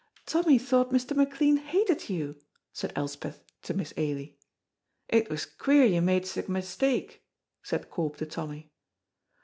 "Tommy 0.25 0.57
thought 0.57 0.89
Mr. 0.89 1.15
McLean 1.15 1.57
hated 1.57 2.09
you!" 2.09 2.35
said 2.73 2.91
Elspeth 2.95 3.43
to 3.61 3.75
Miss 3.75 3.93
Ailie. 3.97 4.35
"It 5.07 5.29
was 5.29 5.45
queer 5.45 5.85
you 5.85 6.01
made 6.01 6.25
sic 6.25 6.47
a 6.47 6.51
mistake!" 6.51 7.23
said 7.61 7.91
Corp 7.91 8.17
to 8.17 8.25
Tommy. 8.25 8.71